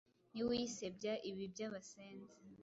[0.33, 2.33] ni we uyisebya ibi by’abasenzi